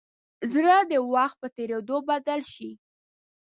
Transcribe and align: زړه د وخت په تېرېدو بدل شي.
زړه 0.53 0.77
د 0.91 0.93
وخت 1.13 1.37
په 1.43 1.47
تېرېدو 1.55 1.97
بدل 2.09 2.41
شي. 2.53 2.71